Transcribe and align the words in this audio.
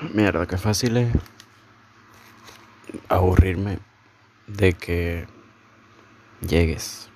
Mierda, 0.00 0.46
qué 0.46 0.56
fácil 0.56 0.96
es 0.96 1.14
aburrirme 3.10 3.80
de 4.46 4.72
que 4.72 5.26
llegues 6.40 7.10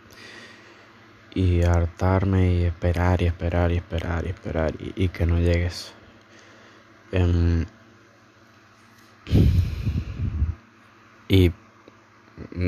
y 1.34 1.62
hartarme 1.62 2.52
y 2.52 2.64
esperar 2.64 3.22
y 3.22 3.24
esperar 3.24 3.72
y 3.72 3.76
esperar 3.76 4.26
y 4.26 4.28
esperar 4.28 4.74
y, 4.78 5.08
que 5.08 5.24
no 5.24 5.38
llegues. 5.38 5.94
Em, 7.11 7.64
y 11.27 11.53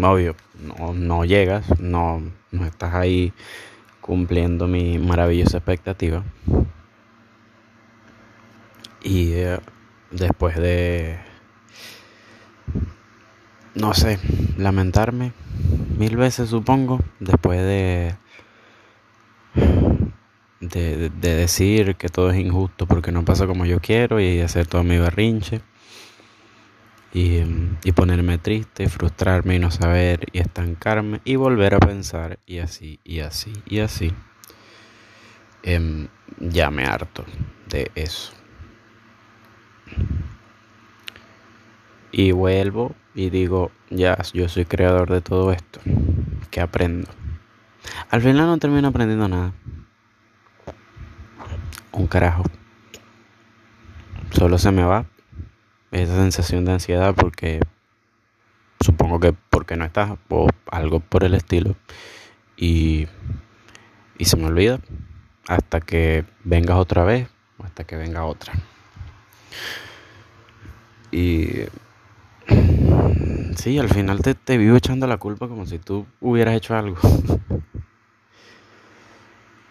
obvio, 0.02 0.34
no, 0.58 0.94
no 0.94 1.26
llegas, 1.26 1.78
no, 1.78 2.22
no 2.52 2.64
estás 2.64 2.94
ahí 2.94 3.34
cumpliendo 4.00 4.66
mi 4.66 4.98
maravillosa 4.98 5.58
expectativa. 5.58 6.24
Y 9.02 9.32
eh, 9.34 9.60
después 10.10 10.56
de, 10.56 11.18
no 13.74 13.94
sé, 13.94 14.18
lamentarme 14.56 15.32
mil 15.98 16.16
veces 16.16 16.50
supongo, 16.50 17.00
después 17.20 17.60
de, 17.60 18.14
de, 20.60 21.10
decir 21.10 21.96
que 21.96 22.08
todo 22.08 22.30
es 22.30 22.38
injusto 22.38 22.86
porque 22.86 23.12
no 23.12 23.24
pasa 23.24 23.46
como 23.46 23.66
yo 23.66 23.80
quiero 23.80 24.20
y 24.20 24.40
hacer 24.40 24.66
todo 24.66 24.84
mi 24.84 24.98
berrinche. 24.98 25.60
Y, 27.14 27.40
y, 27.82 27.92
ponerme 27.92 28.36
triste, 28.36 28.90
frustrarme 28.90 29.54
y 29.54 29.58
no 29.58 29.70
saber 29.70 30.26
y 30.32 30.38
estancarme 30.38 31.22
y 31.24 31.36
volver 31.36 31.74
a 31.74 31.78
pensar 31.78 32.38
y 32.44 32.58
así 32.58 32.98
y 33.04 33.20
así 33.20 33.52
y 33.64 33.78
así. 33.78 34.12
Em, 35.62 36.08
ya 36.38 36.70
me 36.70 36.84
harto 36.84 37.24
de 37.70 37.90
eso. 37.94 38.32
Y 42.18 42.32
vuelvo 42.32 42.94
y 43.14 43.28
digo, 43.28 43.70
ya, 43.90 44.16
yo 44.32 44.48
soy 44.48 44.64
creador 44.64 45.10
de 45.10 45.20
todo 45.20 45.52
esto. 45.52 45.80
¿Qué 46.50 46.62
aprendo? 46.62 47.10
Al 48.08 48.22
final 48.22 48.46
no 48.46 48.56
termino 48.56 48.88
aprendiendo 48.88 49.28
nada. 49.28 49.52
Un 51.92 52.06
carajo. 52.06 52.42
Solo 54.30 54.56
se 54.56 54.70
me 54.70 54.82
va 54.82 55.04
esa 55.90 56.14
sensación 56.14 56.64
de 56.64 56.72
ansiedad 56.72 57.14
porque 57.14 57.60
supongo 58.80 59.20
que 59.20 59.34
porque 59.50 59.76
no 59.76 59.84
estás 59.84 60.16
o 60.30 60.48
algo 60.70 61.00
por 61.00 61.22
el 61.22 61.34
estilo. 61.34 61.76
Y, 62.56 63.08
y 64.16 64.24
se 64.24 64.38
me 64.38 64.46
olvida 64.46 64.80
hasta 65.48 65.82
que 65.82 66.24
vengas 66.44 66.78
otra 66.78 67.04
vez 67.04 67.28
o 67.58 67.64
hasta 67.64 67.84
que 67.84 67.96
venga 67.96 68.24
otra. 68.24 68.54
Y 71.12 71.66
sí, 73.56 73.78
al 73.78 73.88
final 73.88 74.22
te, 74.22 74.34
te 74.34 74.58
vivo 74.58 74.76
echando 74.76 75.06
la 75.06 75.18
culpa 75.18 75.48
como 75.48 75.66
si 75.66 75.78
tú 75.78 76.06
hubieras 76.20 76.54
hecho 76.54 76.76
algo. 76.76 76.96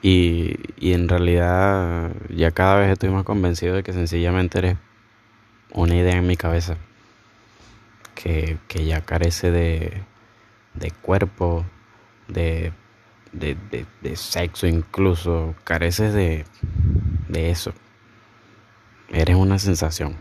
y, 0.01 0.55
y 0.77 0.93
en 0.93 1.07
realidad 1.07 2.11
ya 2.29 2.51
cada 2.51 2.77
vez 2.77 2.91
estoy 2.91 3.09
más 3.09 3.23
convencido 3.23 3.75
de 3.75 3.83
que 3.83 3.93
sencillamente 3.93 4.59
eres 4.59 4.77
una 5.73 5.95
idea 5.95 6.15
en 6.15 6.27
mi 6.27 6.37
cabeza 6.37 6.77
que, 8.15 8.57
ya 8.85 9.01
carece 9.01 9.51
de, 9.51 10.03
de 10.73 10.91
cuerpo, 10.91 11.65
de, 12.27 12.71
de, 13.31 13.55
de, 14.01 14.15
sexo 14.15 14.67
incluso, 14.67 15.55
careces 15.63 16.13
de, 16.13 16.45
de 17.27 17.51
eso. 17.51 17.73
Eres 19.09 19.35
una 19.35 19.59
sensación 19.59 20.15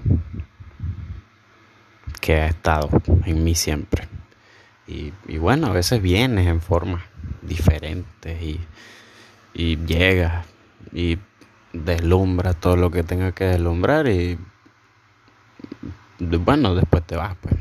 que 2.24 2.40
ha 2.40 2.46
estado 2.46 2.88
en 3.26 3.44
mí 3.44 3.54
siempre. 3.54 4.08
Y, 4.86 5.12
bueno, 5.36 5.66
a 5.66 5.72
veces 5.72 6.00
vienes 6.00 6.46
en 6.46 6.62
formas 6.62 7.02
diferentes 7.42 8.40
y, 8.40 8.58
llegas 9.84 10.46
y 10.94 11.18
deslumbras 11.74 12.56
todo 12.56 12.76
lo 12.76 12.90
que 12.90 13.02
tenga 13.02 13.32
que 13.32 13.44
deslumbrar 13.44 14.08
y 14.08 14.38
bueno, 16.18 16.74
después 16.74 17.04
te 17.04 17.14
vas, 17.14 17.36
pues. 17.42 17.56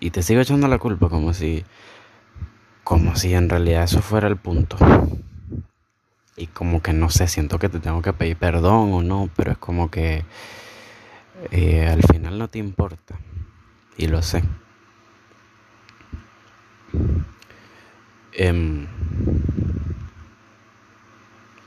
Y 0.00 0.10
te 0.10 0.22
sigo 0.22 0.40
echando 0.40 0.66
la 0.66 0.78
culpa 0.78 1.08
como 1.08 1.32
si 1.32 1.64
como 2.82 3.14
si 3.14 3.34
en 3.34 3.48
realidad 3.48 3.84
eso 3.84 4.02
fuera 4.02 4.26
el 4.26 4.36
punto. 4.36 4.76
Y 6.36 6.48
como 6.48 6.82
que 6.82 6.92
no 6.92 7.10
sé, 7.10 7.28
siento 7.28 7.60
que 7.60 7.68
te 7.68 7.78
tengo 7.78 8.02
que 8.02 8.12
pedir 8.12 8.36
perdón 8.36 8.92
o 8.92 9.02
no, 9.02 9.30
pero 9.36 9.52
es 9.52 9.58
como 9.58 9.88
que 9.88 10.24
eh, 11.52 11.86
al 11.86 12.02
final 12.02 12.38
no 12.38 12.48
te 12.48 12.58
importa. 12.58 13.16
Y 13.98 14.06
lo 14.06 14.22
sé. 14.22 14.42
Em, 18.32 18.86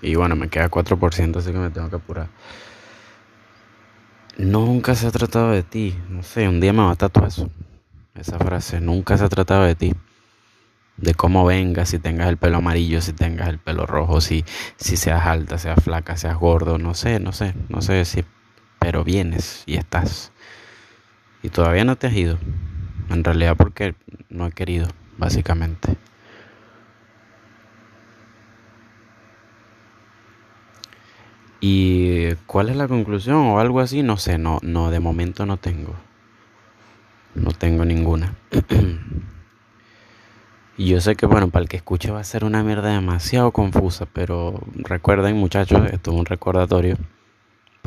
y 0.01 0.15
bueno, 0.15 0.35
me 0.35 0.47
queda 0.47 0.69
4%, 0.69 1.37
así 1.39 1.51
que 1.51 1.57
me 1.57 1.69
tengo 1.69 1.89
que 1.89 1.97
apurar. 1.97 2.29
Nunca 4.37 4.95
se 4.95 5.07
ha 5.07 5.11
tratado 5.11 5.51
de 5.51 5.63
ti. 5.63 5.95
No 6.09 6.23
sé, 6.23 6.47
un 6.47 6.61
día 6.61 6.73
me 6.73 6.81
va 6.81 6.91
a 6.91 6.95
tatuar 6.95 7.27
eso. 7.27 7.49
Esa 8.15 8.39
frase. 8.39 8.79
Nunca 8.79 9.17
se 9.17 9.25
ha 9.25 9.29
tratado 9.29 9.65
de 9.65 9.75
ti. 9.75 9.93
De 10.97 11.13
cómo 11.13 11.45
vengas, 11.45 11.89
si 11.89 11.99
tengas 11.99 12.29
el 12.29 12.37
pelo 12.37 12.57
amarillo, 12.57 13.01
si 13.01 13.13
tengas 13.13 13.49
el 13.49 13.59
pelo 13.59 13.85
rojo, 13.85 14.21
si, 14.21 14.45
si 14.77 14.97
seas 14.97 15.25
alta, 15.25 15.57
seas 15.57 15.83
flaca, 15.83 16.15
seas 16.15 16.37
gordo. 16.37 16.77
No 16.77 16.93
sé, 16.93 17.19
no 17.19 17.33
sé, 17.33 17.53
no 17.69 17.81
sé 17.81 17.93
decir. 17.93 18.25
Pero 18.79 19.03
vienes 19.03 19.63
y 19.65 19.75
estás. 19.75 20.31
Y 21.43 21.49
todavía 21.49 21.85
no 21.85 21.95
te 21.95 22.07
has 22.07 22.13
ido. 22.13 22.37
En 23.09 23.23
realidad 23.23 23.55
porque 23.57 23.95
no 24.29 24.47
he 24.47 24.51
querido, 24.51 24.87
básicamente. 25.17 25.97
¿Y 31.59 32.33
cuál 32.47 32.69
es 32.69 32.75
la 32.75 32.87
conclusión 32.87 33.37
o 33.37 33.59
algo 33.59 33.79
así? 33.79 34.01
No 34.01 34.17
sé, 34.17 34.37
no, 34.37 34.59
no, 34.63 34.89
de 34.89 34.99
momento 34.99 35.45
no 35.45 35.57
tengo. 35.57 35.95
No 37.35 37.51
tengo 37.51 37.85
ninguna. 37.85 38.35
y 40.77 40.87
yo 40.87 41.01
sé 41.01 41.15
que, 41.15 41.25
bueno, 41.25 41.49
para 41.49 41.63
el 41.63 41.69
que 41.69 41.77
escuche 41.77 42.11
va 42.11 42.19
a 42.19 42.23
ser 42.23 42.45
una 42.45 42.63
mierda 42.63 42.89
demasiado 42.89 43.51
confusa, 43.51 44.07
pero 44.11 44.59
recuerden, 44.73 45.37
muchachos, 45.37 45.87
esto 45.91 46.11
es 46.11 46.17
un 46.17 46.25
recordatorio 46.25 46.97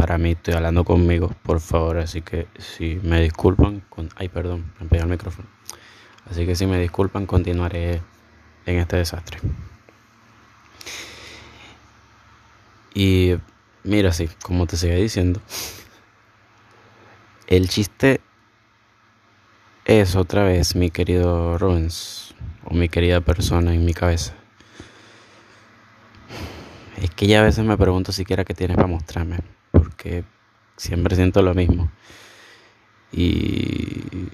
para 0.04 0.18
mí, 0.18 0.32
estoy 0.32 0.52
hablando 0.52 0.84
conmigo, 0.84 1.30
por 1.42 1.60
favor, 1.60 1.96
así 1.96 2.20
que 2.20 2.46
si 2.58 3.00
me 3.02 3.22
disculpan, 3.22 3.82
ay, 4.16 4.28
perdón, 4.28 4.70
me 4.78 4.86
pegué 4.86 5.00
el 5.00 5.08
micrófono. 5.08 5.48
Así 6.30 6.44
que 6.44 6.54
si 6.54 6.66
me 6.66 6.78
disculpan, 6.78 7.24
continuaré 7.24 8.02
en 8.66 8.76
este 8.76 8.98
desastre. 8.98 9.38
Y 12.92 13.36
mira, 13.82 14.12
sí, 14.12 14.28
como 14.42 14.66
te 14.66 14.76
seguía 14.76 14.96
diciendo, 14.96 15.40
el 17.46 17.70
chiste 17.70 18.20
es 19.86 20.16
otra 20.16 20.44
vez, 20.44 20.76
mi 20.76 20.90
querido 20.90 21.56
Rubens, 21.56 22.34
o 22.66 22.74
mi 22.74 22.90
querida 22.90 23.22
persona 23.22 23.72
en 23.72 23.86
mi 23.86 23.94
cabeza. 23.94 24.34
Es 27.00 27.08
que 27.08 27.26
ya 27.26 27.40
a 27.40 27.44
veces 27.44 27.64
me 27.64 27.78
pregunto 27.78 28.12
siquiera 28.12 28.44
qué 28.44 28.52
tienes 28.52 28.76
para 28.76 28.86
mostrarme 28.86 29.38
porque 30.04 30.24
siempre 30.76 31.16
siento 31.16 31.40
lo 31.40 31.54
mismo. 31.54 31.90
Y 33.10 34.28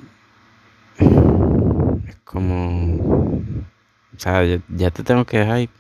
es 0.99 2.17
como, 2.25 2.97
o 2.97 4.19
sea, 4.19 4.43
ya, 4.69 4.91
te 4.91 5.05
tengo 5.05 5.25
que 5.25 5.39
dejar 5.39 5.61
y 5.61 5.71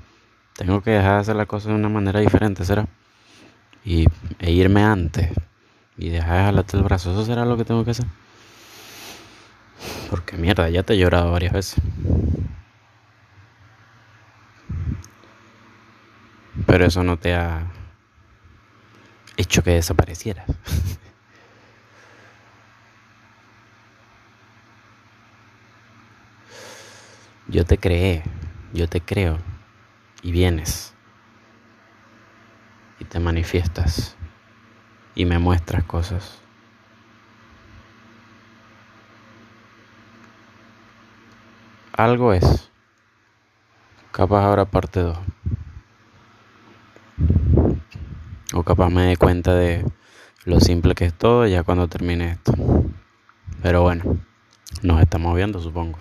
tengo 0.54 0.80
que 0.80 0.92
dejar 0.92 1.14
de 1.14 1.20
hacer 1.20 1.36
las 1.36 1.46
cosas 1.46 1.68
de 1.68 1.74
una 1.74 1.88
manera 1.88 2.20
diferente, 2.20 2.64
¿será? 2.64 2.86
Y, 3.84 4.06
e 4.38 4.52
irme 4.52 4.84
antes 4.84 5.32
y 5.96 6.10
dejar 6.10 6.38
de 6.38 6.44
jalarte 6.44 6.76
el 6.76 6.82
brazo, 6.84 7.12
¿eso 7.12 7.24
será 7.24 7.44
lo 7.44 7.56
que 7.56 7.64
tengo 7.64 7.84
que 7.84 7.90
hacer? 7.90 8.06
Porque 10.08 10.36
mierda, 10.36 10.68
ya 10.68 10.82
te 10.84 10.94
he 10.94 10.98
llorado 10.98 11.32
varias 11.32 11.52
veces. 11.52 11.82
Pero 16.66 16.84
eso 16.84 17.02
no 17.02 17.16
te 17.16 17.34
ha 17.34 17.79
hecho 19.36 19.62
que 19.62 19.70
desaparecieras. 19.72 20.46
yo 27.48 27.64
te 27.64 27.78
creé, 27.78 28.22
yo 28.72 28.88
te 28.88 29.00
creo 29.00 29.38
y 30.22 30.32
vienes 30.32 30.94
y 32.98 33.04
te 33.04 33.18
manifiestas 33.18 34.16
y 35.14 35.24
me 35.24 35.38
muestras 35.38 35.84
cosas. 35.84 36.38
Algo 41.92 42.32
es. 42.32 42.70
Capaz 44.12 44.44
ahora 44.44 44.64
parte 44.64 45.00
2. 45.00 45.18
Capaz 48.62 48.90
me 48.90 49.02
dé 49.02 49.16
cuenta 49.16 49.54
de 49.54 49.84
lo 50.44 50.60
simple 50.60 50.94
que 50.94 51.06
es 51.06 51.14
todo 51.14 51.46
ya 51.46 51.62
cuando 51.62 51.88
termine 51.88 52.32
esto. 52.32 52.52
Pero 53.62 53.82
bueno, 53.82 54.18
nos 54.82 55.00
estamos 55.00 55.34
viendo 55.36 55.60
supongo. 55.60 55.98